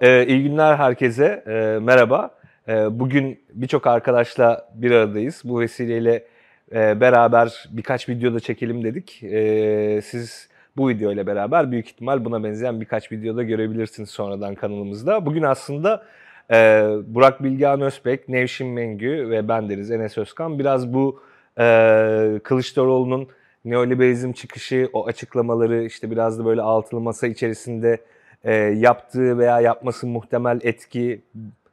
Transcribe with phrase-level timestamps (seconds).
[0.00, 1.44] Ee, iyi günler herkese.
[1.46, 2.30] Ee, merhaba.
[2.68, 5.42] Ee, bugün birçok arkadaşla bir aradayız.
[5.44, 6.24] Bu vesileyle
[6.72, 9.22] e, beraber birkaç video da çekelim dedik.
[9.22, 15.26] Ee, siz bu video ile beraber büyük ihtimal buna benzeyen birkaç videoda görebilirsiniz sonradan kanalımızda.
[15.26, 16.04] Bugün aslında
[16.50, 16.56] e,
[17.06, 21.20] Burak Bilgehan Özbek, Nevşin Mengü ve bendeniz Enes Özkan biraz bu
[21.60, 23.28] e, Kılıçdaroğlu'nun
[23.64, 27.98] neoliberalizm çıkışı, o açıklamaları işte biraz da böyle altılı masa içerisinde
[28.44, 31.22] e, yaptığı veya yapması muhtemel etki,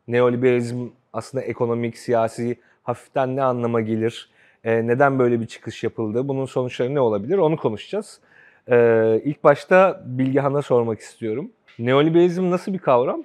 [0.07, 4.29] neoliberalizm aslında ekonomik, siyasi hafiften ne anlama gelir,
[4.63, 8.19] e, neden böyle bir çıkış yapıldı, bunun sonuçları ne olabilir onu konuşacağız.
[8.67, 11.51] E, ilk başta Bilgehan'a sormak istiyorum.
[11.79, 13.23] Neoliberalizm nasıl bir kavram?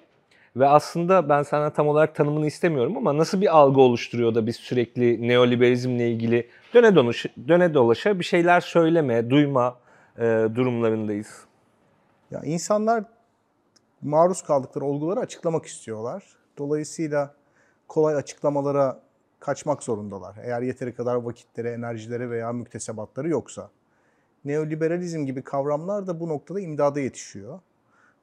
[0.57, 4.57] Ve aslında ben sana tam olarak tanımını istemiyorum ama nasıl bir algı oluşturuyor da biz
[4.57, 9.77] sürekli neoliberalizmle ilgili döne, donuş, döne dolaşa bir şeyler söyleme, duyma
[10.19, 10.23] e,
[10.55, 11.45] durumlarındayız.
[12.31, 13.05] Ya insanlar
[14.03, 16.25] maruz kaldıkları olguları açıklamak istiyorlar.
[16.59, 17.35] Dolayısıyla
[17.89, 19.01] kolay açıklamalara
[19.41, 20.37] kaçmak zorundalar.
[20.43, 23.71] Eğer yeteri kadar vakitleri, enerjileri veya müktesebatları yoksa.
[24.45, 27.61] Neoliberalizm gibi kavramlar da bu noktada imdada yetişiyor.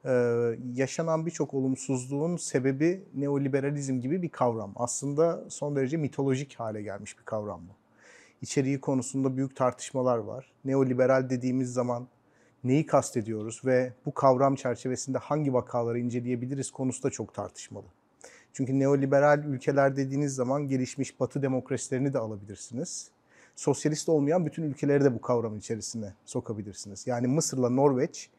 [0.06, 4.74] Ee, yaşanan birçok olumsuzluğun sebebi neoliberalizm gibi bir kavram.
[4.76, 7.72] Aslında son derece mitolojik hale gelmiş bir kavram bu.
[8.42, 10.52] İçeriği konusunda büyük tartışmalar var.
[10.66, 12.08] Neoliberal dediğimiz zaman
[12.64, 17.86] neyi kastediyoruz ve bu kavram çerçevesinde hangi vakaları inceleyebiliriz konusu da çok tartışmalı.
[18.54, 23.12] Çünkü neoliberal ülkeler dediğiniz zaman gelişmiş batı demokrasilerini de alabilirsiniz.
[23.56, 27.08] Sosyalist olmayan bütün ülkeleri de bu kavramın içerisine sokabilirsiniz.
[27.08, 28.30] Yani Mısır'la Norveç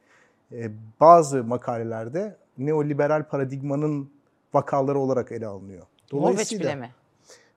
[0.52, 4.10] e, bazı makalelerde neoliberal paradigmanın
[4.54, 5.86] vakaları olarak ele alınıyor.
[6.12, 6.90] Norveç bile mi?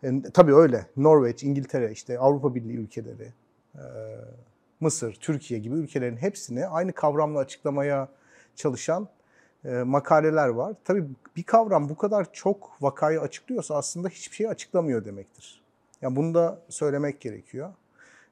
[0.03, 0.85] E, tabii öyle.
[0.97, 3.33] Norveç, İngiltere, işte Avrupa Birliği ülkeleri,
[3.75, 3.81] e,
[4.81, 8.07] Mısır, Türkiye gibi ülkelerin hepsini aynı kavramla açıklamaya
[8.55, 9.07] çalışan
[9.65, 10.75] e, makaleler var.
[10.83, 11.03] Tabii
[11.35, 15.61] bir kavram bu kadar çok vakayı açıklıyorsa aslında hiçbir şeyi açıklamıyor demektir.
[16.01, 17.73] Yani bunu da söylemek gerekiyor.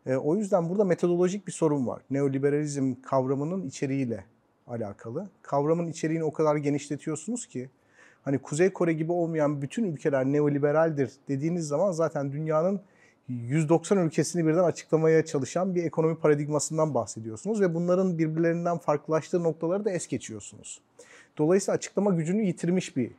[0.06, 2.02] E, o yüzden burada metodolojik bir sorun var.
[2.10, 4.26] Neoliberalizm kavramının içeriğiyle
[4.68, 5.30] alakalı.
[5.42, 7.70] Kavramın içeriğini o kadar genişletiyorsunuz ki
[8.24, 12.82] hani Kuzey Kore gibi olmayan bütün ülkeler neoliberaldir dediğiniz zaman zaten dünyanın
[13.30, 19.92] 190 ülkesini birden açıklamaya çalışan bir ekonomi paradigmasından bahsediyorsunuz ve bunların birbirlerinden farklılaştığı noktaları da
[19.92, 20.82] es geçiyorsunuz.
[21.38, 23.12] Dolayısıyla açıklama gücünü yitirmiş bir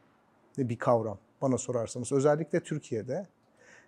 [0.59, 3.27] bir kavram bana sorarsanız özellikle Türkiye'de.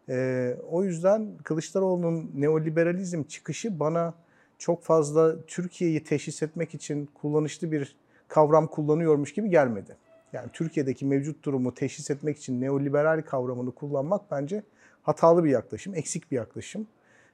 [0.09, 4.15] Ee, o yüzden Kılıçdaroğlu'nun neoliberalizm çıkışı bana
[4.59, 7.97] çok fazla Türkiye'yi teşhis etmek için kullanışlı bir
[8.29, 9.97] kavram kullanıyormuş gibi gelmedi.
[10.33, 14.63] Yani Türkiye'deki mevcut durumu teşhis etmek için neoliberal kavramını kullanmak bence
[15.03, 16.87] hatalı bir yaklaşım, eksik bir yaklaşım.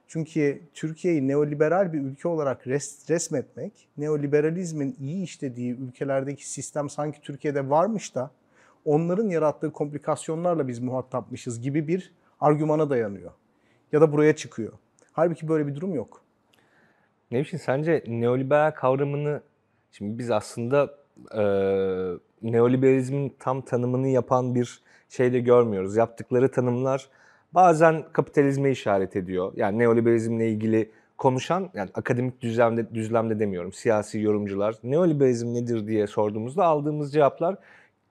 [0.07, 7.69] Çünkü Türkiye'yi neoliberal bir ülke olarak res, resmetmek, neoliberalizmin iyi işlediği ülkelerdeki sistem sanki Türkiye'de
[7.69, 8.31] varmış da
[8.85, 13.31] onların yarattığı komplikasyonlarla biz muhatapmışız gibi bir argümana dayanıyor.
[13.91, 14.73] Ya da buraya çıkıyor.
[15.11, 16.21] Halbuki böyle bir durum yok.
[17.31, 19.41] Nevşin sence neoliberal kavramını,
[19.91, 20.95] şimdi biz aslında
[21.37, 21.43] e,
[22.41, 25.95] neoliberalizmin tam tanımını yapan bir şey de görmüyoruz.
[25.95, 27.09] Yaptıkları tanımlar
[27.53, 29.53] bazen kapitalizme işaret ediyor.
[29.55, 36.65] Yani neoliberalizmle ilgili konuşan, yani akademik düzlemde, düzlemde demiyorum, siyasi yorumcular neoliberalizm nedir diye sorduğumuzda
[36.65, 37.55] aldığımız cevaplar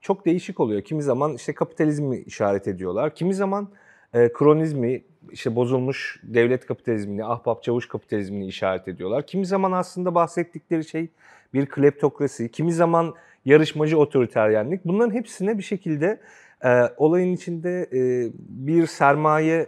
[0.00, 0.82] çok değişik oluyor.
[0.82, 3.68] Kimi zaman işte kapitalizmi işaret ediyorlar, kimi zaman
[4.14, 9.26] e, kronizmi, işte bozulmuş devlet kapitalizmini, ahbap çavuş kapitalizmini işaret ediyorlar.
[9.26, 11.08] Kimi zaman aslında bahsettikleri şey
[11.54, 13.14] bir kleptokrasi, kimi zaman
[13.44, 14.84] yarışmacı otoriteryenlik.
[14.84, 16.21] Bunların hepsine bir şekilde
[16.65, 19.66] e, olayın içinde e, bir sermaye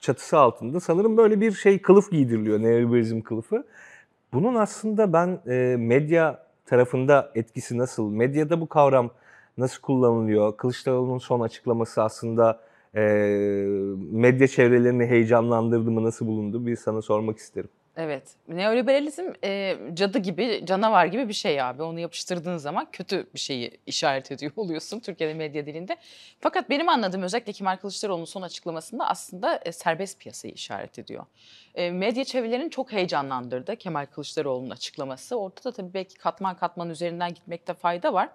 [0.00, 3.66] çatısı altında sanırım böyle bir şey kılıf giydiriliyor, neoliberalizm kılıfı.
[4.32, 9.10] Bunun aslında ben e, medya tarafında etkisi nasıl, medyada bu kavram
[9.58, 10.56] nasıl kullanılıyor?
[10.56, 12.60] Kılıçdaroğlu'nun son açıklaması aslında
[12.94, 13.02] e,
[14.10, 17.70] medya çevrelerini heyecanlandırdı mı, nasıl bulundu bir sana sormak isterim.
[17.96, 18.22] Evet.
[18.48, 21.82] Neoliberalizm e, cadı gibi, canavar gibi bir şey abi.
[21.82, 25.96] Onu yapıştırdığın zaman kötü bir şeyi işaret ediyor oluyorsun Türkiye'de medya dilinde.
[26.40, 31.26] Fakat benim anladığım özellikle Kemal Kılıçdaroğlu'nun son açıklamasında aslında e, serbest piyasayı işaret ediyor.
[31.74, 35.36] E, medya çevrelerini çok heyecanlandırdı Kemal Kılıçdaroğlu'nun açıklaması.
[35.36, 38.28] Orada da tabii belki katman katman üzerinden gitmekte fayda var.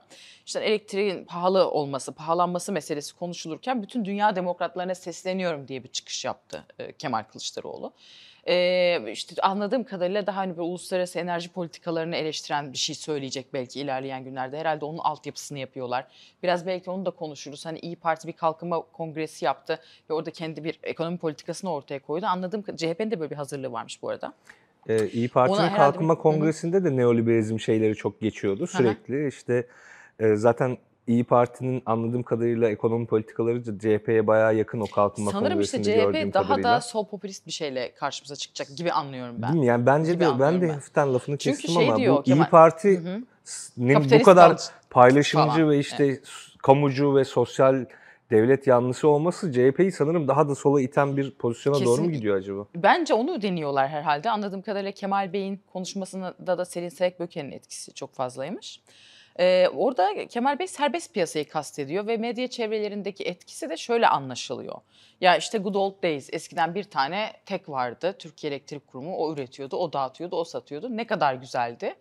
[0.45, 6.63] İşte elektriğin pahalı olması, pahalanması meselesi konuşulurken bütün dünya demokratlarına sesleniyorum diye bir çıkış yaptı
[6.79, 7.93] e, Kemal Kılıçdaroğlu.
[8.49, 13.79] Ee, işte anladığım kadarıyla daha hani böyle uluslararası enerji politikalarını eleştiren bir şey söyleyecek belki
[13.79, 14.57] ilerleyen günlerde.
[14.57, 16.07] Herhalde onun altyapısını yapıyorlar.
[16.43, 17.65] Biraz belki onu da konuşuruz.
[17.65, 19.79] Hani İyi Parti bir kalkınma kongresi yaptı
[20.09, 22.25] ve orada kendi bir ekonomi politikasını ortaya koydu.
[22.25, 24.33] Anladığım CHP'nin de böyle bir hazırlığı varmış bu arada.
[24.89, 26.19] Ee, İyi Parti'nin Kalkınma bir...
[26.19, 29.13] Kongresinde de neoliberalizm şeyleri çok geçiyordu sürekli.
[29.13, 29.27] Hı-hı.
[29.27, 29.67] İşte
[30.19, 30.77] e, zaten
[31.07, 36.43] İyi Parti'nin anladığım kadarıyla ekonomi politikaları CHP'ye bayağı yakın o kalkınma Sanırım işte CHP daha
[36.43, 36.71] kadarıyla.
[36.71, 39.49] da sol popülist bir şeyle karşımıza çıkacak gibi anlıyorum ben.
[39.49, 39.65] Değil mi?
[39.65, 40.69] Yani bence Gibi de ben de ben.
[40.73, 43.21] hafiften lafını Çünkü kestim şey ama diyor bu Kemal- İyi Parti Hı
[44.19, 45.69] bu kadar paylaşımcı falan.
[45.69, 46.19] ve işte
[46.63, 47.85] kamucu ve sosyal
[48.31, 52.65] devlet yanlısı olması CHP'yi sanırım daha da sola iten bir pozisyona doğru mu gidiyor acaba?
[52.75, 54.29] Bence onu deniyorlar herhalde.
[54.29, 58.81] Anladığım kadarıyla Kemal Bey'in konuşmasında da Selin Selek-Böke'nin etkisi çok fazlaymış.
[59.39, 64.75] Ee, orada Kemal Bey serbest piyasayı kastediyor ve medya çevrelerindeki etkisi de şöyle anlaşılıyor.
[65.21, 69.77] Ya işte good old days eskiden bir tane tek vardı Türkiye Elektrik Kurumu o üretiyordu,
[69.77, 70.97] o dağıtıyordu, o satıyordu.
[70.97, 71.95] Ne kadar güzeldi.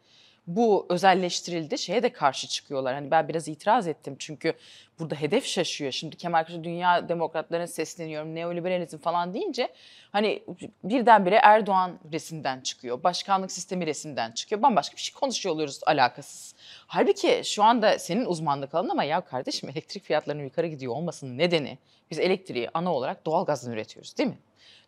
[0.47, 1.79] Bu özelleştirildi.
[1.79, 2.95] Şeye de karşı çıkıyorlar.
[2.95, 4.53] Hani ben biraz itiraz ettim çünkü
[4.99, 5.93] burada hedef şaşıyor.
[5.93, 9.69] Şimdi Kemal Kılıçdaroğlu dünya demokratlarına sesleniyorum, neoliberalizm falan deyince
[10.13, 10.43] hani
[10.85, 13.03] birdenbire Erdoğan resimden çıkıyor.
[13.03, 14.63] Başkanlık sistemi resimden çıkıyor.
[14.63, 16.55] Bambaşka bir şey konuşuyor oluyoruz alakasız.
[16.87, 21.79] Halbuki şu anda senin uzmanlık alanın ama ya kardeşim elektrik fiyatlarının yukarı gidiyor olmasının nedeni
[22.11, 24.39] biz elektriği ana olarak doğalgazdan üretiyoruz değil mi?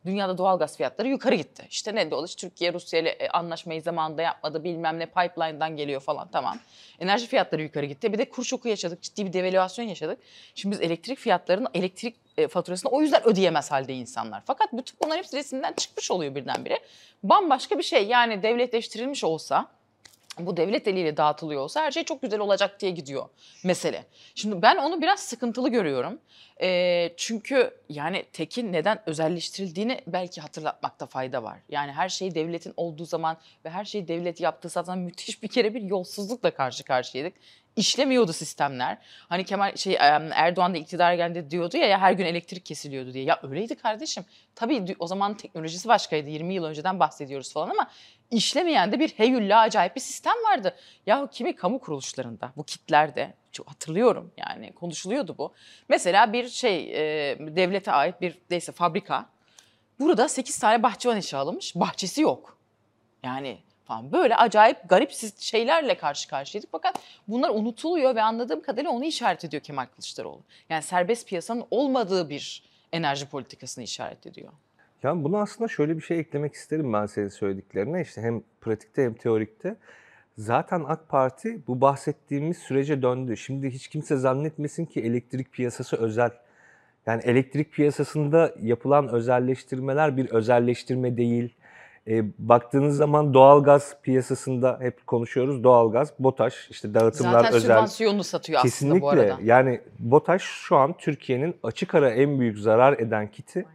[0.08, 1.66] Dünyada doğalgaz fiyatları yukarı gitti.
[1.70, 6.00] İşte ne de olur Türkiye Rusya ile e, anlaşmayı zamanında yapmadı bilmem ne pipeline'dan geliyor
[6.00, 6.58] falan tamam.
[7.00, 8.12] Enerji fiyatları yukarı gitti.
[8.12, 9.02] Bir de kur şoku yaşadık.
[9.02, 10.19] Ciddi bir devalüasyon yaşadık.
[10.55, 14.43] Şimdi biz elektrik fiyatlarının elektrik e, faturasını o yüzden ödeyemez halde insanlar.
[14.46, 16.78] Fakat bütün bunların hepsi resimden çıkmış oluyor birdenbire.
[17.22, 19.69] Bambaşka bir şey yani devletleştirilmiş olsa
[20.46, 23.29] bu devlet eliyle dağıtılıyor olsa her şey çok güzel olacak diye gidiyor
[23.64, 24.05] mesele.
[24.35, 26.19] Şimdi ben onu biraz sıkıntılı görüyorum.
[26.62, 31.58] Ee, çünkü yani tekin neden özelleştirildiğini belki hatırlatmakta fayda var.
[31.69, 35.75] Yani her şey devletin olduğu zaman ve her şeyi devlet yaptığı zaman müthiş bir kere
[35.75, 37.34] bir yolsuzlukla karşı karşıyaydık.
[37.76, 38.99] İşlemiyordu sistemler.
[39.29, 43.25] Hani Kemal şey Erdoğan da iktidar geldi diyordu ya, ya her gün elektrik kesiliyordu diye.
[43.25, 44.25] Ya öyleydi kardeşim.
[44.55, 46.31] Tabii o zaman teknolojisi başkaydı.
[46.31, 47.91] 20 yıl önceden bahsediyoruz falan ama
[48.31, 50.76] işlemeyen de bir heyülla acayip bir sistem vardı.
[51.06, 55.55] Ya kimi kamu kuruluşlarında, bu kitlerde çok hatırlıyorum yani konuşuluyordu bu.
[55.88, 56.91] Mesela bir şey
[57.31, 59.26] e, devlete ait bir neyse fabrika.
[60.00, 61.75] Burada 8 tane bahçıvan işe alınmış.
[61.75, 62.59] Bahçesi yok.
[63.23, 66.70] Yani falan böyle acayip garip şeylerle karşı karşıyaydık.
[66.73, 70.40] Fakat bunlar unutuluyor ve anladığım kadarıyla onu işaret ediyor Kemal Kılıçdaroğlu.
[70.69, 72.62] Yani serbest piyasanın olmadığı bir
[72.93, 74.52] enerji politikasını işaret ediyor.
[75.02, 78.02] Yani buna aslında şöyle bir şey eklemek isterim ben senin söylediklerine.
[78.02, 79.76] İşte hem pratikte hem teorikte.
[80.38, 83.37] Zaten AK Parti bu bahsettiğimiz sürece döndü.
[83.37, 86.31] Şimdi hiç kimse zannetmesin ki elektrik piyasası özel.
[87.06, 91.55] Yani elektrik piyasasında yapılan özelleştirmeler bir özelleştirme değil.
[92.08, 95.64] E, baktığınız zaman doğalgaz piyasasında hep konuşuyoruz.
[95.64, 97.60] Doğalgaz, BOTAŞ, işte dağıtımlar Zaten özel.
[97.69, 99.06] sübvansiyonunu satıyor Kesinlikle.
[99.06, 99.38] aslında bu arada.
[99.43, 103.66] Yani BOTAŞ şu an Türkiye'nin açık ara en büyük zarar eden kiti.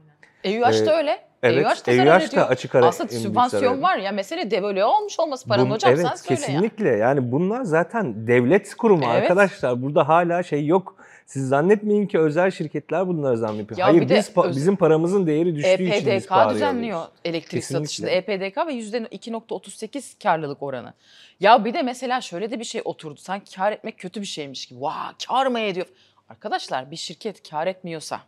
[0.43, 1.19] EÜH Ee, da öyle.
[1.43, 5.73] Evet, EÜH da açık ara Aslında sübvansiyon var ya mesele devalüe olmuş olması paranın Bun-
[5.73, 6.47] hocam evet, sen söyle ya.
[6.47, 6.89] kesinlikle.
[6.89, 9.21] Yani bunlar zaten devlet kurumu Evet.
[9.21, 9.81] arkadaşlar.
[9.81, 10.95] Burada hala şey yok.
[11.25, 13.79] Siz zannetmeyin ki özel şirketler bunlara zam yapıyor.
[13.79, 17.19] Ya Hayır biz pa- öz- bizim paramızın değeri düştüğü için biz EPDK düzenliyor alıyoruz.
[17.25, 17.85] elektrik Kesinlikle.
[17.85, 18.09] satışında.
[18.09, 20.93] EPDK ve %2.38 karlılık oranı.
[21.39, 23.19] Ya bir de mesela şöyle de bir şey oturdu.
[23.19, 24.81] Sanki kar etmek kötü bir şeymiş gibi.
[24.81, 25.87] Vah kar mı ediyor?
[26.29, 28.19] Arkadaşlar bir şirket kar etmiyorsa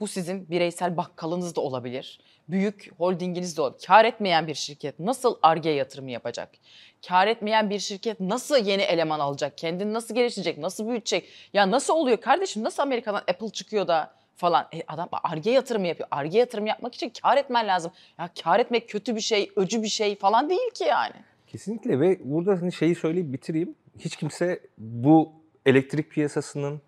[0.00, 2.20] bu sizin bireysel bakkalınız da olabilir.
[2.48, 3.86] Büyük holdinginiz de olabilir.
[3.86, 6.50] Kar etmeyen bir şirket nasıl ARGE yatırımı yapacak?
[7.08, 9.58] Kar etmeyen bir şirket nasıl yeni eleman alacak?
[9.58, 10.58] Kendini nasıl geliştirecek?
[10.58, 11.28] Nasıl büyütecek?
[11.52, 12.64] Ya nasıl oluyor kardeşim?
[12.64, 14.68] Nasıl Amerika'dan Apple çıkıyor da falan.
[14.74, 16.08] E adam ARGE yatırımı yapıyor.
[16.10, 17.92] ARGE yatırım yapmak için kar etmen lazım.
[18.18, 21.14] Ya kar etmek kötü bir şey, öcü bir şey falan değil ki yani.
[21.46, 23.74] Kesinlikle ve burada hani şeyi söyleyip bitireyim.
[23.98, 25.32] Hiç kimse bu
[25.66, 26.80] elektrik piyasasının,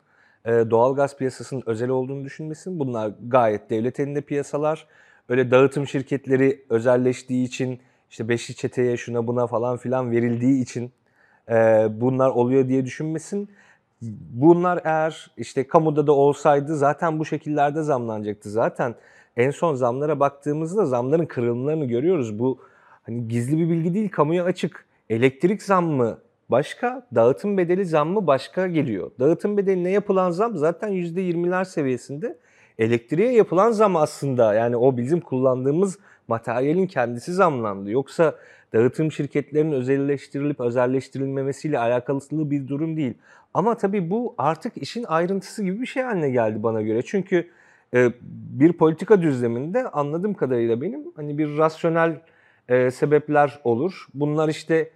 [0.49, 2.79] e, doğalgaz piyasasının özel olduğunu düşünmesin.
[2.79, 4.87] Bunlar gayet devlet elinde piyasalar.
[5.29, 10.93] Öyle dağıtım şirketleri özelleştiği için, işte beşli çeteye şuna buna falan filan verildiği için
[11.49, 11.55] e,
[11.91, 13.49] bunlar oluyor diye düşünmesin.
[14.31, 18.51] Bunlar eğer işte kamuda da olsaydı zaten bu şekillerde zamlanacaktı.
[18.51, 18.95] Zaten
[19.37, 22.39] en son zamlara baktığımızda zamların kırılımlarını görüyoruz.
[22.39, 22.59] Bu
[23.03, 24.87] hani gizli bir bilgi değil, kamuya açık.
[25.11, 26.19] Elektrik zammı
[26.51, 29.11] başka, dağıtım bedeli zammı başka geliyor.
[29.21, 32.39] Dağıtım bedeline yapılan zam zaten %20'ler seviyesinde.
[32.79, 37.91] Elektriğe yapılan zam aslında yani o bizim kullandığımız materyalin kendisi zamlandı.
[37.91, 38.35] Yoksa
[38.73, 43.15] dağıtım şirketlerinin özelleştirilip özelleştirilmemesiyle alakalı bir durum değil.
[43.55, 47.03] Ama tabii bu artık işin ayrıntısı gibi bir şey haline geldi bana göre.
[47.03, 47.49] Çünkü
[47.95, 48.13] e,
[48.51, 52.21] bir politika düzleminde anladığım kadarıyla benim hani bir rasyonel
[52.69, 54.07] e, sebepler olur.
[54.15, 54.91] Bunlar işte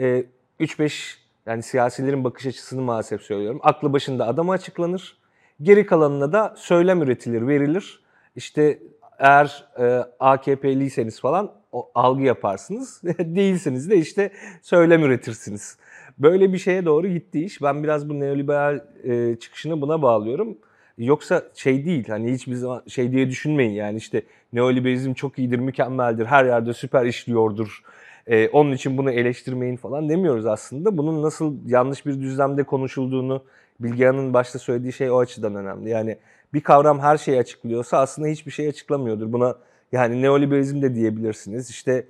[0.00, 0.24] e,
[0.60, 1.16] 3-5
[1.46, 3.60] yani siyasilerin bakış açısını maalesef söylüyorum.
[3.62, 5.16] Aklı başında adam açıklanır.
[5.62, 8.00] Geri kalanına da söylem üretilir, verilir.
[8.36, 8.78] İşte
[9.18, 13.02] eğer e, AKP'liyseniz falan o, algı yaparsınız.
[13.18, 14.30] Değilsiniz de işte
[14.62, 15.76] söylem üretirsiniz.
[16.18, 17.62] Böyle bir şeye doğru gitti iş.
[17.62, 20.58] Ben biraz bu neoliberal e, çıkışını buna bağlıyorum.
[20.98, 26.26] Yoksa şey değil hani hiçbir zaman şey diye düşünmeyin yani işte neoliberalizm çok iyidir, mükemmeldir,
[26.26, 27.82] her yerde süper işliyordur.
[28.26, 30.98] E, onun için bunu eleştirmeyin falan demiyoruz aslında.
[30.98, 33.42] Bunun nasıl yanlış bir düzlemde konuşulduğunu
[33.80, 35.90] Bilgehan'ın başta söylediği şey o açıdan önemli.
[35.90, 36.16] Yani
[36.54, 39.32] bir kavram her şeyi açıklıyorsa aslında hiçbir şey açıklamıyordur.
[39.32, 39.56] Buna
[39.92, 41.70] yani neoliberalizm de diyebilirsiniz.
[41.70, 42.06] İşte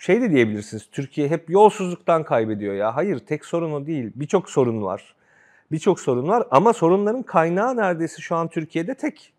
[0.00, 0.88] şey de diyebilirsiniz.
[0.92, 2.96] Türkiye hep yolsuzluktan kaybediyor ya.
[2.96, 4.12] Hayır tek sorun o değil.
[4.14, 5.14] Birçok sorun var.
[5.72, 9.32] Birçok sorun var ama sorunların kaynağı neredeyse şu an Türkiye'de tek.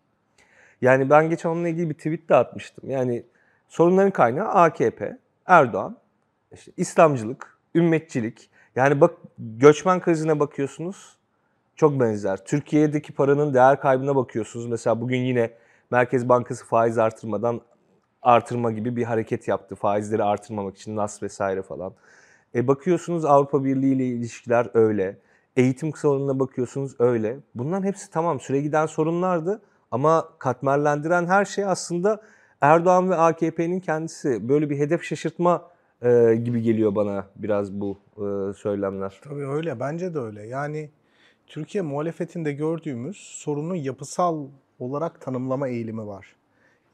[0.82, 2.90] Yani ben geçen onunla ilgili bir tweet de atmıştım.
[2.90, 3.22] Yani
[3.68, 5.96] sorunların kaynağı AKP, Erdoğan,
[6.52, 8.50] işte İslamcılık, ümmetçilik.
[8.76, 11.16] Yani bak göçmen krizine bakıyorsunuz
[11.76, 12.44] çok benzer.
[12.44, 14.66] Türkiye'deki paranın değer kaybına bakıyorsunuz.
[14.66, 15.50] Mesela bugün yine
[15.90, 17.60] Merkez Bankası faiz artırmadan
[18.22, 19.74] artırma gibi bir hareket yaptı.
[19.74, 21.92] Faizleri artırmamak için NAS vesaire falan.
[22.54, 25.18] E bakıyorsunuz Avrupa Birliği ile ilişkiler öyle.
[25.56, 27.36] Eğitim sorununa bakıyorsunuz öyle.
[27.54, 32.22] Bunların hepsi tamam süre giden sorunlardı ama katmerlendiren her şey aslında
[32.64, 34.48] Erdoğan ve AKP'nin kendisi.
[34.48, 35.70] Böyle bir hedef şaşırtma
[36.02, 39.20] e, gibi geliyor bana biraz bu e, söylemler.
[39.24, 39.80] Tabii öyle.
[39.80, 40.46] Bence de öyle.
[40.46, 40.90] Yani
[41.46, 44.46] Türkiye muhalefetinde gördüğümüz sorunun yapısal
[44.78, 46.36] olarak tanımlama eğilimi var.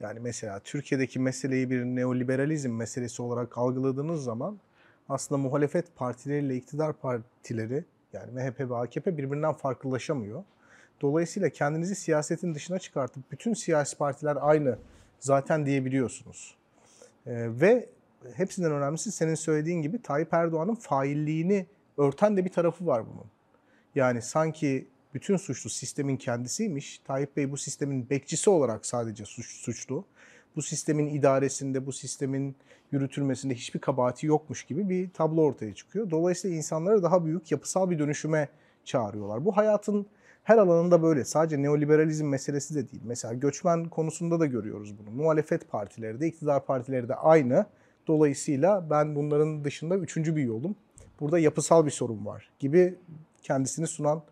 [0.01, 4.59] Yani mesela Türkiye'deki meseleyi bir neoliberalizm meselesi olarak algıladığınız zaman
[5.09, 10.45] aslında muhalefet partileriyle iktidar partileri yani MHP ve AKP birbirinden farklılaşamıyor.
[11.01, 14.79] Dolayısıyla kendinizi siyasetin dışına çıkartıp bütün siyasi partiler aynı
[15.21, 16.55] zaten diyebiliyorsunuz.
[17.27, 17.89] Ee, ve
[18.35, 21.67] hepsinden önemlisi senin söylediğin gibi Tayyip Erdoğan'ın failliğini
[21.99, 23.27] örten de bir tarafı var bunun.
[23.95, 26.99] Yani sanki bütün suçlu sistemin kendisiymiş.
[26.99, 30.05] Tayyip Bey bu sistemin bekçisi olarak sadece suç, suçlu.
[30.57, 32.57] Bu sistemin idaresinde, bu sistemin
[32.93, 36.11] yürütülmesinde hiçbir kabahati yokmuş gibi bir tablo ortaya çıkıyor.
[36.11, 38.49] Dolayısıyla insanları daha büyük yapısal bir dönüşüme
[38.85, 39.45] çağırıyorlar.
[39.45, 40.07] Bu hayatın
[40.51, 41.25] her alanında böyle.
[41.25, 43.03] Sadece neoliberalizm meselesi de değil.
[43.05, 45.11] Mesela göçmen konusunda da görüyoruz bunu.
[45.11, 47.67] Muhalefet partileri de, iktidar partileri de aynı.
[48.07, 50.77] Dolayısıyla ben bunların dışında üçüncü bir yolum.
[51.21, 52.95] Burada yapısal bir sorun var gibi
[53.43, 54.23] kendisini sunan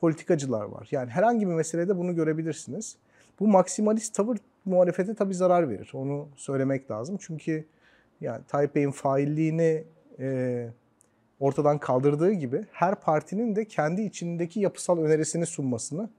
[0.00, 0.88] politikacılar var.
[0.90, 2.96] Yani herhangi bir meselede bunu görebilirsiniz.
[3.40, 5.90] Bu maksimalist tavır muhalefete tabii zarar verir.
[5.94, 7.16] Onu söylemek lazım.
[7.20, 7.64] Çünkü
[8.20, 9.84] yani Tayyip Bey'in failliğini
[10.18, 10.68] e,
[11.40, 16.10] ortadan kaldırdığı gibi her partinin de kendi içindeki yapısal önerisini sunmasını,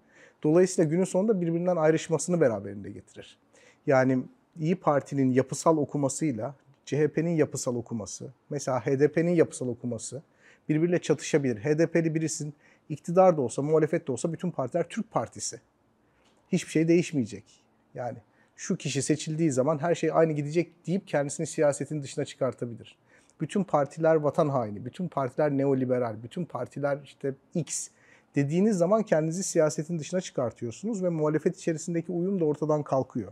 [0.44, 3.38] dolayısıyla günün sonunda birbirinden ayrışmasını beraberinde getirir.
[3.88, 4.24] Yani
[4.60, 6.56] İyi Parti'nin yapısal okumasıyla
[6.86, 10.22] CHP'nin yapısal okuması, mesela HDP'nin yapısal okuması
[10.70, 11.58] birbiriyle çatışabilir.
[11.58, 12.54] HDP'li birisin
[12.90, 15.60] iktidar da olsa, muhalefet de olsa bütün partiler Türk Partisi.
[16.52, 17.44] Hiçbir şey değişmeyecek.
[17.96, 18.18] Yani
[18.56, 22.98] şu kişi seçildiği zaman her şey aynı gidecek deyip kendisini siyasetin dışına çıkartabilir.
[23.42, 27.90] Bütün partiler vatan haini, bütün partiler neoliberal, bütün partiler işte X
[28.36, 33.32] dediğiniz zaman kendinizi siyasetin dışına çıkartıyorsunuz ve muhalefet içerisindeki uyum da ortadan kalkıyor.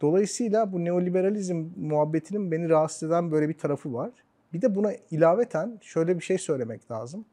[0.00, 4.10] Dolayısıyla bu neoliberalizm muhabbetinin beni rahatsız eden böyle bir tarafı var.
[4.52, 7.24] Bir de buna ilaveten şöyle bir şey söylemek lazım.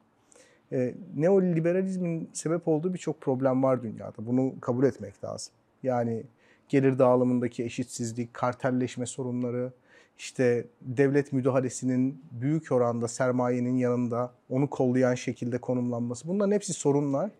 [0.71, 4.15] E, neoliberalizmin sebep olduğu birçok problem var dünyada.
[4.17, 5.53] Bunu kabul etmek lazım.
[5.83, 6.23] Yani
[6.69, 9.71] gelir dağılımındaki eşitsizlik, kartelleşme sorunları,
[10.17, 16.27] işte devlet müdahalesinin büyük oranda sermayenin yanında onu kollayan şekilde konumlanması.
[16.27, 17.32] Bunların hepsi sorunlar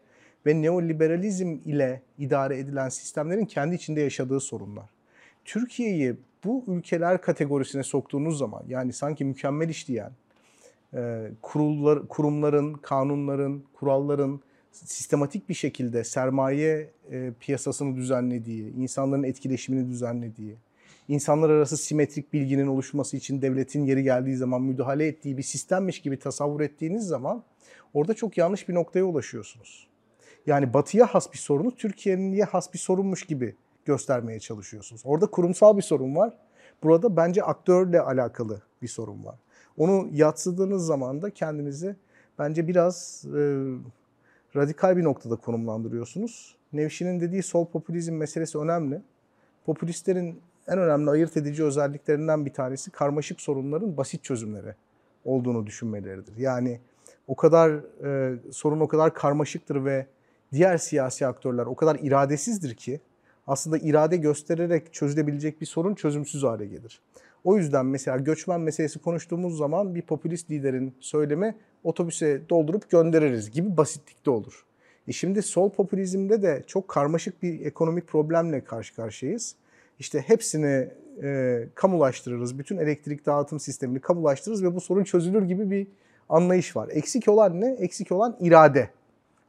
[0.46, 4.90] ve neoliberalizm ile idare edilen sistemlerin kendi içinde yaşadığı sorunlar.
[5.46, 10.12] Türkiye'yi bu ülkeler kategorisine soktuğunuz zaman yani sanki mükemmel işleyen
[10.94, 14.40] e, kurullar, kurumların, kanunların, kuralların
[14.72, 20.56] sistematik bir şekilde sermaye e, piyasasını düzenlediği, insanların etkileşimini düzenlediği,
[21.08, 26.20] insanlar arası simetrik bilginin oluşması için devletin yeri geldiği zaman müdahale ettiği bir sistemmiş gibi
[26.20, 27.44] tasavvur ettiğiniz zaman
[27.94, 29.88] orada çok yanlış bir noktaya ulaşıyorsunuz.
[30.48, 35.02] Yani batıya has bir sorunu Türkiye'ye has bir sorunmuş gibi göstermeye çalışıyorsunuz.
[35.06, 36.38] Orada kurumsal bir sorun var.
[36.84, 39.40] Burada bence aktörle alakalı bir sorun var.
[39.78, 41.96] Onu yatsıdığınız zaman da kendinizi
[42.40, 43.64] bence biraz e,
[44.56, 46.56] radikal bir noktada konumlandırıyorsunuz.
[46.74, 49.02] Nevşin'in dediği sol popülizm meselesi önemli.
[49.66, 54.76] Popülistlerin en önemli ayırt edici özelliklerinden bir tanesi karmaşık sorunların basit çözümleri
[55.26, 56.38] olduğunu düşünmeleridir.
[56.38, 56.80] Yani
[57.28, 57.72] o kadar
[58.06, 60.08] e, sorun o kadar karmaşıktır ve
[60.52, 63.00] diğer siyasi aktörler o kadar iradesizdir ki
[63.48, 67.02] aslında irade göstererek çözülebilecek bir sorun çözümsüz hale gelir.
[67.44, 73.78] O yüzden mesela göçmen meselesi konuştuğumuz zaman bir popülist liderin söylemi otobüse doldurup göndeririz gibi
[73.78, 74.66] basitlikte olur.
[75.08, 79.56] E şimdi sol popülizmde de çok karmaşık bir ekonomik problemle karşı karşıyayız.
[80.04, 80.90] İşte hepsini
[81.24, 82.60] e, kamulaştırırız.
[82.60, 85.88] Bütün elektrik dağıtım sistemini kamulaştırırız ve bu sorun çözülür gibi bir
[86.30, 86.90] anlayış var.
[86.92, 87.72] Eksik olan ne?
[87.72, 88.90] Eksik olan irade.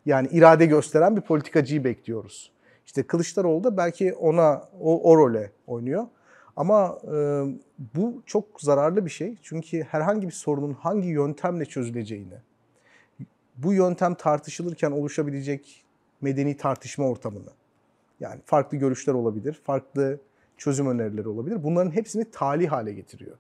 [0.07, 2.51] Yani irade gösteren bir politikacıyı bekliyoruz.
[2.87, 6.07] İşte Kılıçdaroğlu da belki ona o, o role oynuyor.
[6.57, 7.17] Ama e,
[7.95, 9.37] bu çok zararlı bir şey.
[9.43, 12.39] Çünkü herhangi bir sorunun hangi yöntemle çözüleceğini,
[13.57, 15.85] bu yöntem tartışılırken oluşabilecek
[16.21, 17.51] medeni tartışma ortamını,
[18.21, 20.19] yani farklı görüşler olabilir, farklı
[20.57, 21.65] çözüm önerileri olabilir.
[21.65, 23.37] Bunların hepsini tali hale getiriyor.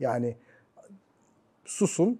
[0.00, 0.36] Yani
[1.64, 2.18] susun,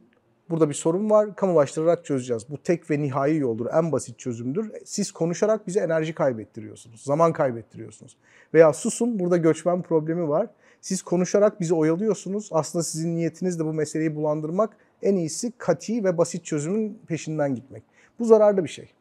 [0.50, 2.50] burada bir sorun var, kamulaştırarak çözeceğiz.
[2.50, 4.73] Bu tek ve nihai yoldur, en basit çözümdür.
[4.85, 8.16] Siz konuşarak bize enerji kaybettiriyorsunuz, zaman kaybettiriyorsunuz.
[8.54, 10.49] Veya susun, burada göçmen problemi var.
[10.80, 12.49] Siz konuşarak bizi oyalıyorsunuz.
[12.52, 14.76] Aslında sizin niyetiniz de bu meseleyi bulandırmak.
[15.02, 17.83] En iyisi kati ve basit çözümün peşinden gitmek.
[18.18, 18.92] Bu zararlı bir şey.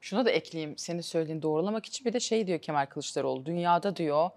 [0.00, 3.46] Şuna da ekleyeyim senin söylediğini doğrulamak için bir de şey diyor Kemal Kılıçdaroğlu.
[3.46, 4.30] Dünyada diyor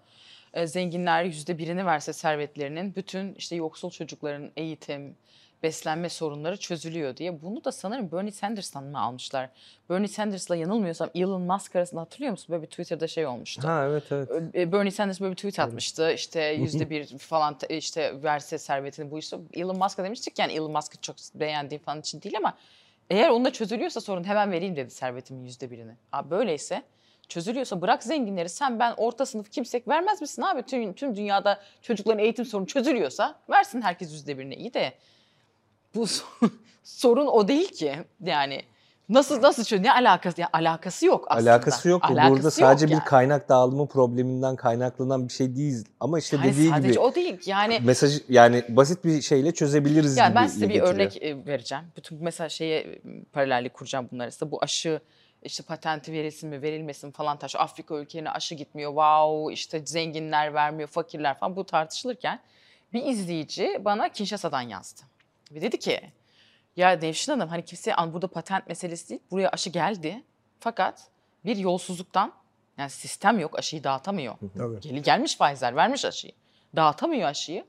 [0.54, 5.16] e, zenginler yüzde birini verse servetlerinin bütün işte yoksul çocukların eğitim,
[5.62, 7.42] beslenme sorunları çözülüyor diye.
[7.42, 9.50] Bunu da sanırım Bernie Sanders'tan mı almışlar?
[9.90, 12.46] Bernie Sanders'la yanılmıyorsam Elon Musk arasında hatırlıyor musun?
[12.52, 13.68] Böyle bir Twitter'da şey olmuştu.
[13.68, 14.28] Ha evet evet.
[14.54, 16.12] E, Bernie Sanders böyle bir tweet atmıştı.
[16.12, 21.00] İşte yüzde bir falan işte verse servetini bu işte Elon Musk'a demiştik yani Elon Musk'ı
[21.00, 22.56] çok beğendiğim falan için değil ama
[23.12, 25.92] eğer onunla çözülüyorsa sorun hemen vereyim dedi servetimin yüzde birini.
[26.12, 26.82] Abi böyleyse
[27.28, 30.62] çözülüyorsa bırak zenginleri sen ben orta sınıf kimsek vermez misin abi?
[30.62, 34.92] Tüm, tüm dünyada çocukların eğitim sorunu çözülüyorsa versin herkes yüzde birini iyi de
[35.94, 36.06] bu
[36.84, 38.62] sorun o değil ki yani.
[39.12, 39.94] Nasıl nasıl çözülüyor?
[39.94, 40.40] Ne alakası?
[40.40, 41.50] Ya alakası yok aslında.
[41.52, 42.04] Alakası yok.
[42.04, 43.04] Alakası Burada sadece yok bir yani.
[43.04, 45.84] kaynak dağılımı probleminden kaynaklanan bir şey değil.
[46.00, 47.80] Ama işte Yani dediği sadece gibi o değil yani.
[47.82, 50.94] mesaj yani basit bir şeyle çözebiliriz Yani gibi ben size bir getiriyor.
[50.94, 51.84] örnek e, vereceğim.
[51.96, 52.98] Bütün mesela şeye
[53.32, 54.50] paralellik kuracağım bunlar arasında.
[54.50, 55.00] Bu aşı
[55.42, 57.56] işte patenti verilsin mi verilmesin falan taş.
[57.56, 58.90] Afrika ülkelerine aşı gitmiyor.
[58.90, 62.40] Wow işte zenginler vermiyor, fakirler falan bu tartışılırken
[62.92, 65.00] bir izleyici bana Kinshasa'dan yazdı.
[65.52, 66.00] Ve dedi ki
[66.76, 69.20] ya Nevşin Hanım hani kimse an burada patent meselesi değil.
[69.30, 70.22] Buraya aşı geldi.
[70.60, 71.02] Fakat
[71.44, 72.32] bir yolsuzluktan
[72.78, 74.34] yani sistem yok aşıyı dağıtamıyor.
[74.58, 74.80] Tabii.
[74.80, 76.32] Gel, gelmiş Pfizer vermiş aşıyı.
[76.76, 77.64] Dağıtamıyor aşıyı.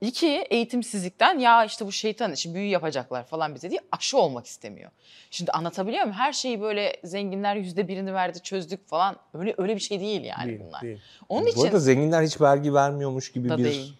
[0.00, 4.90] İki eğitimsizlikten ya işte bu şeytan işi büyü yapacaklar falan bize diye aşı olmak istemiyor.
[5.30, 6.18] Şimdi anlatabiliyor muyum?
[6.18, 9.16] Her şeyi böyle zenginler yüzde birini verdi çözdük falan.
[9.34, 10.82] Öyle öyle bir şey değil yani Değil, bunlar.
[10.82, 11.00] değil.
[11.28, 13.94] Onun Bu için arada zenginler hiç vergi vermiyormuş gibi bir değil.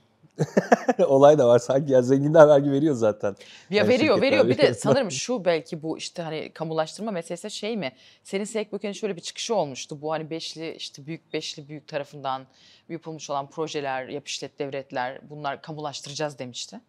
[1.07, 1.93] olay da var sanki.
[1.93, 3.37] Ya zenginler vergi veriyor zaten.
[3.71, 4.49] Ya Yani veriyor veriyor.
[4.49, 7.93] Bir de sanırım şu belki bu işte hani kamulaştırma meselesi şey mi?
[8.25, 10.03] Senin Sekböken'in şöyle bir çıkışı olmuştu.
[10.03, 12.43] Bu hani beşli işte büyük beşli büyük tarafından
[12.89, 16.81] yapılmış olan projeler, yap işlet devletler bunlar kamulaştıracağız demişti.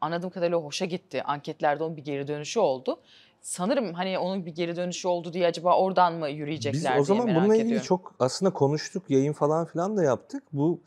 [0.00, 1.22] Anladığım kadarıyla hoşa gitti.
[1.22, 3.00] Anketlerde onun bir geri dönüşü oldu.
[3.40, 7.34] Sanırım hani onun bir geri dönüşü oldu diye acaba oradan mı yürüyecekler Biz o zaman
[7.34, 7.86] bununla ilgili ediyorum.
[7.86, 10.42] çok aslında konuştuk, yayın falan filan da yaptık.
[10.52, 10.80] Bu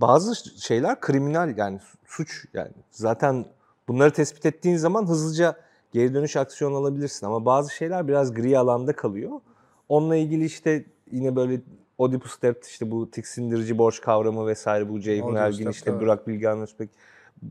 [0.00, 2.72] bazı şeyler kriminal yani su- suç yani.
[2.90, 3.44] Zaten
[3.88, 5.56] bunları tespit ettiğin zaman hızlıca
[5.92, 9.40] geri dönüş aksiyon alabilirsin ama bazı şeyler biraz gri alanda kalıyor.
[9.88, 11.60] Onunla ilgili işte yine böyle
[11.98, 16.02] Oedipus Dept işte bu tiksindirici borç kavramı vesaire bu Ceyhun Ergin Dept, işte evet.
[16.02, 16.90] Burak Bilgehan Özbek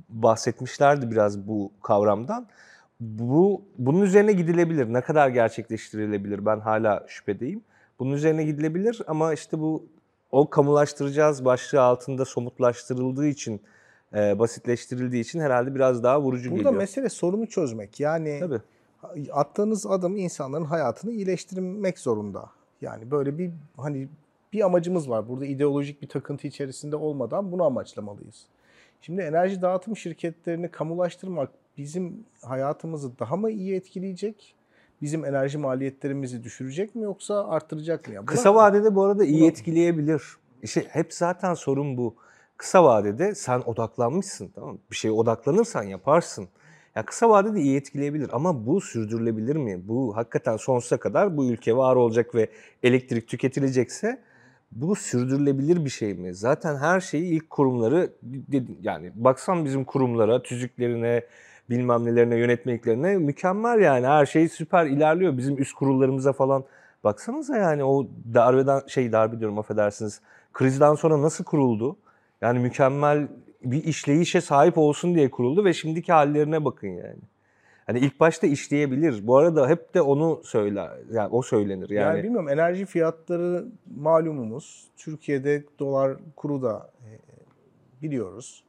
[0.09, 2.47] bahsetmişlerdi biraz bu kavramdan.
[2.99, 4.93] Bu bunun üzerine gidilebilir.
[4.93, 7.61] Ne kadar gerçekleştirilebilir ben hala şüphedeyim.
[7.99, 9.85] Bunun üzerine gidilebilir ama işte bu
[10.31, 13.61] o kamulaştıracağız başlığı altında somutlaştırıldığı için,
[14.15, 16.81] e, basitleştirildiği için herhalde biraz daha vurucu Burada geliyor.
[16.81, 17.99] mesele sorunu çözmek.
[17.99, 18.61] Yani Tabii.
[19.31, 22.49] attığınız adım insanların hayatını iyileştirmek zorunda.
[22.81, 24.09] Yani böyle bir hani
[24.53, 25.29] bir amacımız var.
[25.29, 28.45] Burada ideolojik bir takıntı içerisinde olmadan bunu amaçlamalıyız.
[29.01, 34.55] Şimdi enerji dağıtım şirketlerini kamulaştırmak bizim hayatımızı daha mı iyi etkileyecek?
[35.01, 38.13] Bizim enerji maliyetlerimizi düşürecek mi yoksa arttıracak mı?
[38.13, 40.23] Ya buna- Kısa vadede bu arada iyi buna- etkileyebilir.
[40.63, 42.15] İşte hep zaten sorun bu.
[42.57, 44.79] Kısa vadede sen odaklanmışsın tamam mı?
[44.91, 46.47] Bir şeye odaklanırsan yaparsın.
[46.95, 49.87] Ya kısa vadede iyi etkileyebilir ama bu sürdürülebilir mi?
[49.87, 52.49] Bu hakikaten sonsuza kadar bu ülke var olacak ve
[52.83, 54.21] elektrik tüketilecekse
[54.71, 56.33] bu sürdürülebilir bir şey mi?
[56.35, 58.13] Zaten her şeyi ilk kurumları
[58.81, 61.23] yani baksan bizim kurumlara, tüzüklerine,
[61.69, 64.07] bilmem nelerine, yönetmeliklerine mükemmel yani.
[64.07, 65.37] Her şey süper ilerliyor.
[65.37, 66.63] Bizim üst kurullarımıza falan
[67.03, 70.21] baksanıza yani o darbeden şey darbe diyorum affedersiniz.
[70.53, 71.97] Krizden sonra nasıl kuruldu?
[72.41, 73.27] Yani mükemmel
[73.63, 77.19] bir işleyişe sahip olsun diye kuruldu ve şimdiki hallerine bakın yani.
[77.85, 79.27] Hani ilk başta işleyebilir.
[79.27, 80.89] Bu arada hep de onu söyler.
[81.11, 82.23] Yani o söylenir Yani, yani.
[82.23, 83.65] bilmiyorum enerji fiyatları
[83.97, 84.87] malumumuz.
[84.97, 87.09] Türkiye'de dolar kuru da e,
[88.01, 88.63] biliyoruz.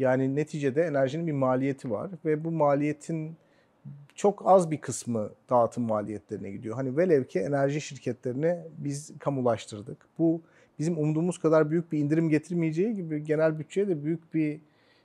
[0.00, 3.36] Yani neticede enerjinin bir maliyeti var ve bu maliyetin
[4.14, 6.76] çok az bir kısmı dağıtım maliyetlerine gidiyor.
[6.76, 9.98] Hani velev ki enerji şirketlerini biz kamulaştırdık.
[10.18, 10.42] Bu
[10.78, 14.60] bizim umduğumuz kadar büyük bir indirim getirmeyeceği gibi genel bütçeye de büyük bir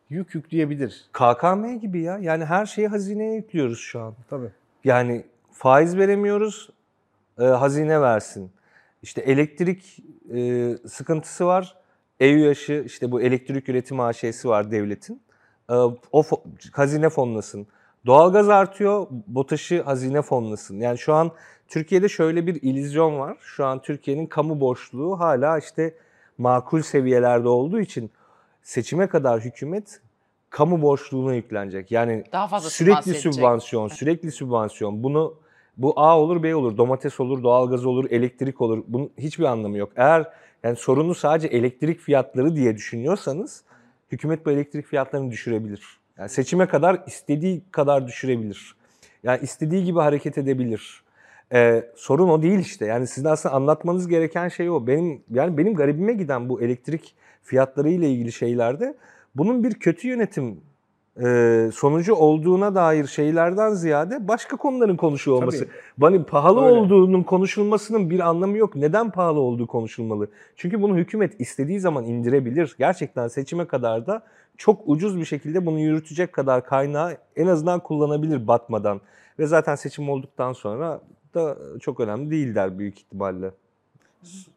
[0.10, 1.10] yük yükleyebilir.
[1.14, 2.18] KKM gibi ya.
[2.18, 4.16] Yani her şeyi hazineye yüklüyoruz şu an.
[4.30, 4.50] Tabii.
[4.84, 6.70] Yani faiz veremiyoruz,
[7.40, 8.52] e, hazine versin.
[9.02, 10.00] İşte elektrik
[10.34, 11.85] e, sıkıntısı var.
[12.20, 15.22] EÜYAŞ'ı işte bu elektrik üretim AŞ'si var devletin.
[15.70, 15.74] E,
[16.12, 17.68] o fo- hazine fonlasın.
[18.06, 20.80] Doğalgaz artıyor, BOTAŞ'ı hazine fonlasın.
[20.80, 21.32] Yani şu an
[21.68, 23.38] Türkiye'de şöyle bir illüzyon var.
[23.42, 25.96] Şu an Türkiye'nin kamu boşluğu hala işte
[26.38, 28.12] makul seviyelerde olduğu için
[28.64, 30.02] seçime kadar hükümet
[30.50, 31.92] kamu boşluğuna yüklenecek.
[31.92, 35.04] Yani Daha fazla sürekli sübvansiyon, sürekli sübvansiyon.
[35.04, 35.34] Bunu
[35.78, 38.84] bu A olur, B olur, domates olur, doğalgaz olur, elektrik olur.
[38.88, 39.92] Bunun hiçbir anlamı yok.
[39.96, 40.26] Eğer
[40.64, 43.64] yani sorunu sadece elektrik fiyatları diye düşünüyorsanız
[44.12, 46.00] hükümet bu elektrik fiyatlarını düşürebilir.
[46.18, 48.76] Yani seçime kadar istediği kadar düşürebilir.
[49.24, 51.04] Yani istediği gibi hareket edebilir.
[51.54, 52.86] Ee, sorun o değil işte.
[52.86, 54.88] Yani sizin aslında anlatmanız gereken şey o.
[54.88, 58.96] Benim yani benim garibime giden bu elektrik fiyatları ile ilgili şeylerde
[59.36, 60.62] bunun bir kötü yönetim
[61.24, 65.60] e, sonucu olduğuna dair şeylerden ziyade başka konuların konuşuyor olması.
[65.60, 65.70] Tabii.
[65.98, 66.80] Bana pahalı Öyle.
[66.80, 68.76] olduğunun konuşulmasının bir anlamı yok.
[68.76, 70.28] Neden pahalı olduğu konuşulmalı?
[70.56, 72.76] Çünkü bunu hükümet istediği zaman indirebilir.
[72.78, 74.22] Gerçekten seçime kadar da
[74.58, 79.02] çok ucuz bir şekilde bunu yürütecek kadar kaynağı en azından kullanabilir batmadan.
[79.40, 81.02] Ve zaten seçim olduktan sonra
[81.34, 83.52] da çok önemli değil der büyük ihtimalle.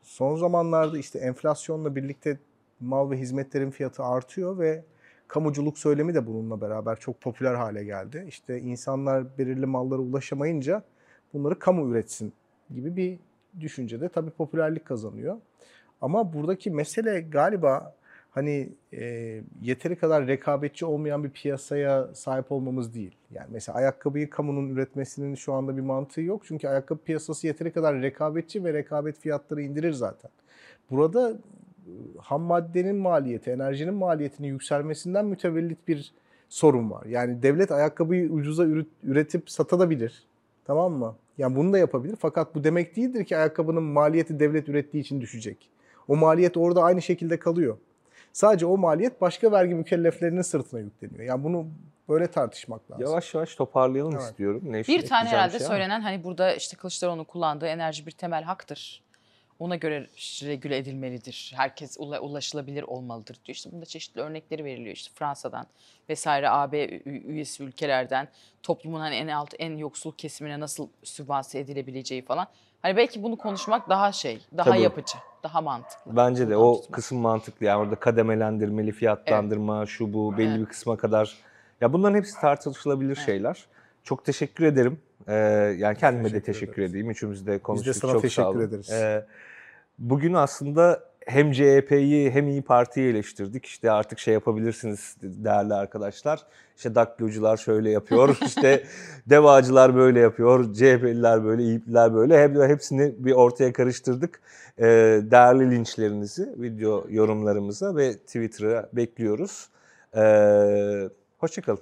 [0.03, 2.39] Son zamanlarda işte enflasyonla birlikte
[2.81, 4.85] mal ve hizmetlerin fiyatı artıyor ve
[5.29, 8.25] kamuculuk söylemi de bununla beraber çok popüler hale geldi.
[8.29, 10.83] İşte insanlar belirli mallara ulaşamayınca
[11.33, 12.33] bunları kamu üretsin
[12.75, 13.19] gibi bir
[13.61, 15.37] düşüncede tabii popülerlik kazanıyor.
[16.01, 17.95] Ama buradaki mesele galiba
[18.31, 19.05] hani e,
[19.63, 23.17] yeteri kadar rekabetçi olmayan bir piyasaya sahip olmamız değil.
[23.31, 26.43] Yani mesela ayakkabıyı kamunun üretmesinin şu anda bir mantığı yok.
[26.47, 30.31] Çünkü ayakkabı piyasası yeteri kadar rekabetçi ve rekabet fiyatları indirir zaten.
[30.91, 31.39] Burada
[32.19, 36.13] ham maddenin maliyeti, enerjinin maliyetinin yükselmesinden mütevellit bir
[36.49, 37.07] sorun var.
[37.07, 40.23] Yani devlet ayakkabıyı ucuza üret- üretip satabilir.
[40.65, 41.15] Tamam mı?
[41.39, 42.17] Yani bunu da yapabilir.
[42.21, 45.69] Fakat bu demek değildir ki ayakkabının maliyeti devlet ürettiği için düşecek.
[46.09, 47.77] O maliyet orada aynı şekilde kalıyor.
[48.33, 51.25] Sadece o maliyet başka vergi mükelleflerinin sırtına yükleniyor.
[51.25, 51.67] Yani bunu
[52.09, 53.07] böyle tartışmak lazım.
[53.07, 54.23] Yavaş yavaş toparlayalım Evet.
[54.23, 54.63] istiyorum.
[54.65, 58.43] Nevşin, Bir tane ekleyeceğim herhalde şey söylenen hani burada işte Kılıçdaroğlu'nun kullandığı enerji bir temel
[58.43, 59.03] haktır.
[59.59, 60.07] Ona göre
[60.43, 61.53] regüle edilmelidir.
[61.57, 63.55] Herkes ula- ulaşılabilir olmalıdır diyor.
[63.57, 64.95] İşte bunda çeşitli örnekleri veriliyor.
[64.97, 65.67] İşte Fransa'dan
[66.09, 68.29] vesaire AB üyesi ülkelerden
[68.63, 72.47] toplumun hani en alt en yoksul kesimine nasıl sübvanse edilebileceği falan.
[72.83, 74.81] Hani belki bunu konuşmak daha şey, daha Tabii.
[74.81, 76.17] yapıcı, daha mantıklı.
[76.17, 76.95] Bence de o tutmak.
[76.95, 77.67] kısım mantıklı.
[77.67, 80.61] Yani orada kademelendirmeli, fiyatlandırma, şu bu belli Evet.
[80.61, 81.37] bir kısma kadar.
[81.81, 83.27] Ya bunların hepsi tartışılabilir Evet.
[83.27, 83.65] şeyler.
[84.05, 85.01] Çok teşekkür ederim.
[85.29, 85.35] Ee,
[85.79, 86.91] yani kendime de Teşekkür teşekkür ederiz.
[86.91, 87.11] edeyim.
[87.11, 87.97] Üçümüz de konuştuk.
[87.97, 88.61] sana Çok teşekkür sağ olun.
[88.61, 88.91] ederiz.
[88.91, 89.27] Ee,
[89.99, 93.67] bugün aslında hem CHP'yi hem İyi Parti'yi eleştirdik.
[93.67, 96.43] İşte artık şey yapabilirsiniz değerli arkadaşlar.
[96.77, 98.37] İşte daklocular şöyle yapıyor.
[98.47, 98.85] işte
[99.27, 100.75] devacılar böyle yapıyor.
[100.75, 102.43] CHP'liler böyle, İYİP'liler böyle.
[102.43, 104.41] Hep, hepsini bir ortaya karıştırdık.
[104.79, 104.85] Ee,
[105.31, 109.69] değerli linçlerinizi video yorumlarımıza ve Twitter'a bekliyoruz.
[110.17, 111.81] Ee, hoşçakalın.